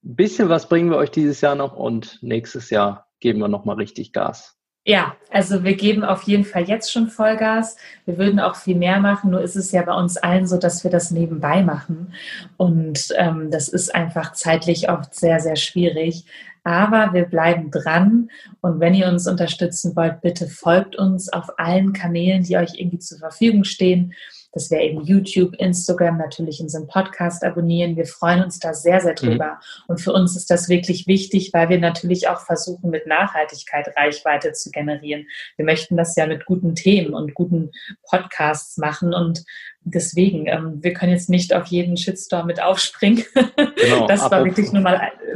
[0.05, 3.77] ein bisschen was bringen wir euch dieses Jahr noch und nächstes Jahr geben wir nochmal
[3.77, 4.57] richtig Gas.
[4.89, 7.77] Ja, also wir geben auf jeden Fall jetzt schon Vollgas.
[8.05, 10.85] Wir würden auch viel mehr machen, nur ist es ja bei uns allen so, dass
[10.85, 12.15] wir das nebenbei machen.
[12.57, 16.25] Und ähm, das ist einfach zeitlich oft sehr, sehr schwierig.
[16.63, 18.31] Aber wir bleiben dran.
[18.61, 23.01] Und wenn ihr uns unterstützen wollt, bitte folgt uns auf allen Kanälen, die euch irgendwie
[23.01, 24.15] zur Verfügung stehen.
[24.57, 27.95] Das wäre eben YouTube, Instagram, natürlich unseren Podcast abonnieren.
[27.95, 29.45] Wir freuen uns da sehr, sehr drüber.
[29.45, 29.85] Mhm.
[29.89, 34.55] Und für uns ist das wirklich wichtig, weil wir natürlich auch versuchen, mit Nachhaltigkeit Reichweite
[34.55, 35.27] zu generieren.
[35.57, 37.71] Wir möchten das ja mit guten Themen und guten
[38.09, 39.45] Podcasts machen und
[39.83, 43.25] deswegen, ähm, wir können jetzt nicht auf jeden Shitstorm mit aufspringen.
[43.79, 45.13] Genau, das war wirklich nur mal,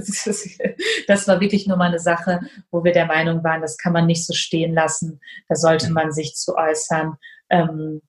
[1.07, 4.07] das war wirklich nur mal eine Sache, wo wir der Meinung waren, das kann man
[4.07, 5.21] nicht so stehen lassen.
[5.47, 5.95] Da sollte mhm.
[5.95, 7.19] man sich zu äußern.
[7.51, 8.01] Ähm,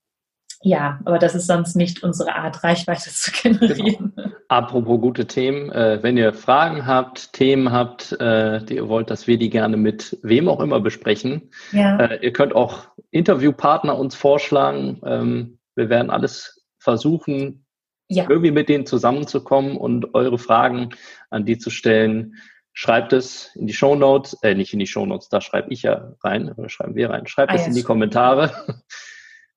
[0.64, 4.14] ja, aber das ist sonst nicht unsere Art, Reichweite zu generieren.
[4.16, 4.30] Genau.
[4.48, 9.26] Apropos gute Themen, äh, wenn ihr Fragen habt, Themen habt, äh, die ihr wollt, dass
[9.26, 11.98] wir die gerne mit wem auch immer besprechen, ja.
[11.98, 15.02] äh, ihr könnt auch Interviewpartner uns vorschlagen.
[15.06, 17.66] Ähm, wir werden alles versuchen,
[18.08, 18.26] ja.
[18.30, 20.90] irgendwie mit denen zusammenzukommen und eure Fragen
[21.30, 22.36] an die zu stellen.
[22.74, 25.82] Schreibt es in die Show Notes, äh, nicht in die Show Notes, da schreibe ich
[25.84, 27.26] ja rein, oder schreiben wir rein.
[27.26, 28.52] Schreibt ah, es ja, in die Kommentare.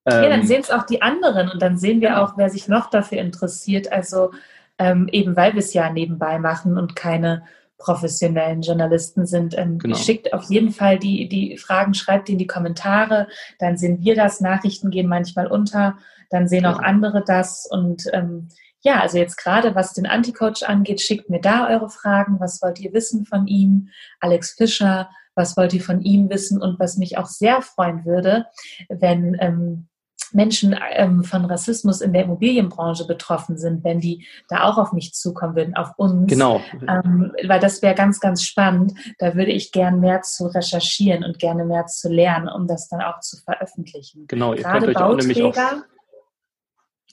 [0.07, 2.25] Ja, dann ähm, sehen es auch die anderen und dann sehen wir genau.
[2.25, 3.91] auch, wer sich noch dafür interessiert.
[3.91, 4.31] Also
[4.79, 7.45] ähm, eben weil wir es ja nebenbei machen und keine
[7.79, 9.57] professionellen Journalisten sind.
[9.59, 9.97] Ähm, genau.
[9.97, 14.15] Schickt auf jeden Fall die, die Fragen, schreibt die in die Kommentare, dann sehen wir
[14.15, 14.41] das.
[14.41, 15.99] Nachrichten gehen manchmal unter,
[16.31, 17.67] dann sehen auch andere das.
[17.71, 18.49] Und ähm,
[18.81, 22.41] ja, also jetzt gerade was den Anti-Coach angeht, schickt mir da eure Fragen.
[22.41, 23.89] Was wollt ihr wissen von ihm?
[24.21, 26.63] Alex Fischer, was wollt ihr von ihm wissen?
[26.63, 28.47] Und was mich auch sehr freuen würde,
[28.89, 29.89] wenn ähm,
[30.33, 35.15] Menschen ähm, von Rassismus in der Immobilienbranche betroffen sind, wenn die da auch auf mich
[35.15, 36.29] zukommen würden, auf uns.
[36.29, 36.61] Genau.
[36.89, 38.93] Ähm, weil das wäre ganz, ganz spannend.
[39.19, 43.01] Da würde ich gern mehr zu recherchieren und gerne mehr zu lernen, um das dann
[43.01, 44.27] auch zu veröffentlichen.
[44.27, 45.57] Genau, ihr Gerade könnt euch auch nämlich auch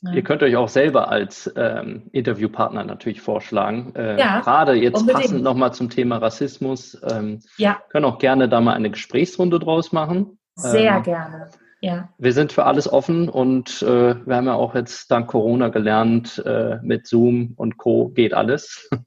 [0.04, 0.14] ja.
[0.16, 3.94] Ihr könnt euch auch selber als ähm, Interviewpartner natürlich vorschlagen.
[3.96, 5.26] Äh, ja, gerade jetzt unbedingt.
[5.26, 7.00] passend nochmal zum Thema Rassismus.
[7.08, 7.80] Ähm, ja.
[7.90, 10.40] Können auch gerne da mal eine Gesprächsrundo draus machen.
[10.56, 11.50] Sehr ähm, gerne.
[11.82, 12.10] Ja.
[12.20, 16.38] Wir sind für alles offen und äh, wir haben ja auch jetzt dank Corona gelernt,
[16.46, 18.10] äh, mit Zoom und Co.
[18.10, 18.90] geht alles.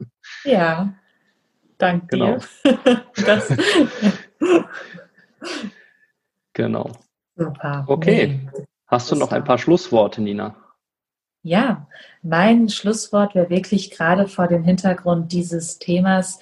[0.47, 0.95] Ja,
[1.79, 2.39] danke genau.
[2.65, 3.49] dir.
[6.53, 6.91] genau.
[7.37, 7.85] Super.
[7.87, 8.41] Okay.
[8.53, 8.65] Nee.
[8.87, 10.64] Hast du noch ein paar Schlussworte, Nina?
[11.47, 11.87] Ja,
[12.23, 16.39] mein Schlusswort wäre wirklich gerade vor dem Hintergrund dieses Themas.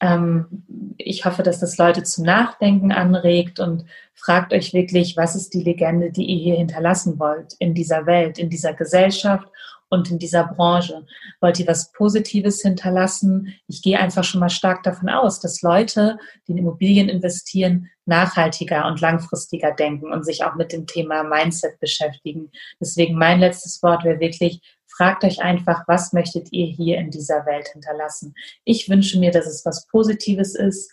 [0.00, 0.64] Ähm,
[0.96, 5.62] ich hoffe, dass das Leute zum Nachdenken anregt und fragt euch wirklich, was ist die
[5.62, 9.46] Legende, die ihr hier hinterlassen wollt in dieser Welt, in dieser Gesellschaft
[9.90, 11.04] und in dieser Branche?
[11.42, 13.52] Wollt ihr was Positives hinterlassen?
[13.68, 16.16] Ich gehe einfach schon mal stark davon aus, dass Leute,
[16.48, 21.78] die in Immobilien investieren, nachhaltiger und langfristiger denken und sich auch mit dem Thema Mindset
[21.80, 22.50] beschäftigen.
[22.80, 27.44] Deswegen mein letztes Wort wäre wirklich, fragt euch einfach, was möchtet ihr hier in dieser
[27.46, 28.34] Welt hinterlassen?
[28.64, 30.90] Ich wünsche mir, dass es was Positives ist,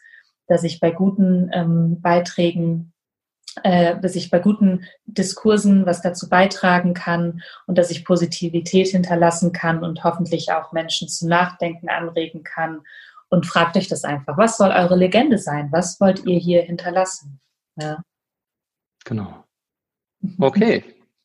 [0.48, 2.94] dass ich bei guten ähm, Beiträgen
[3.62, 9.52] äh, dass ich bei guten Diskursen was dazu beitragen kann und dass ich Positivität hinterlassen
[9.52, 12.82] kann und hoffentlich auch Menschen zum Nachdenken anregen kann.
[13.34, 14.38] Und fragt euch das einfach.
[14.38, 15.72] Was soll eure Legende sein?
[15.72, 17.40] Was wollt ihr hier hinterlassen?
[17.82, 18.04] Ja.
[19.06, 19.44] Genau.
[20.40, 20.84] Okay.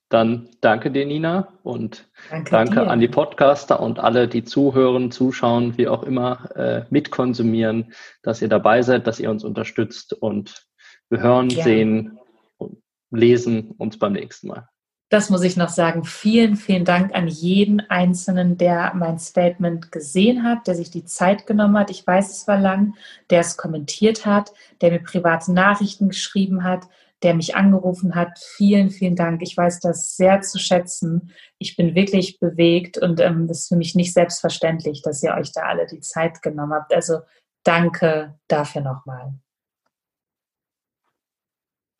[0.08, 5.76] Dann danke dir, Nina, und danke, danke an die Podcaster und alle, die zuhören, zuschauen,
[5.76, 7.92] wie auch immer, äh, mitkonsumieren,
[8.22, 10.66] dass ihr dabei seid, dass ihr uns unterstützt und
[11.10, 11.62] wir hören, Gerne.
[11.62, 12.18] sehen
[12.56, 14.66] und lesen uns beim nächsten Mal.
[15.10, 16.04] Das muss ich noch sagen.
[16.04, 21.46] Vielen, vielen Dank an jeden Einzelnen, der mein Statement gesehen hat, der sich die Zeit
[21.46, 21.90] genommen hat.
[21.90, 22.94] Ich weiß, es war lang,
[23.30, 24.52] der es kommentiert hat,
[24.82, 26.88] der mir private Nachrichten geschrieben hat,
[27.22, 28.38] der mich angerufen hat.
[28.38, 29.40] Vielen, vielen Dank.
[29.40, 31.32] Ich weiß das sehr zu schätzen.
[31.56, 35.52] Ich bin wirklich bewegt und ähm, das ist für mich nicht selbstverständlich, dass ihr euch
[35.52, 36.92] da alle die Zeit genommen habt.
[36.92, 37.20] Also
[37.64, 39.32] danke dafür nochmal.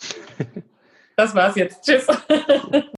[1.17, 1.85] Das war's jetzt.
[1.85, 2.07] Tschüss.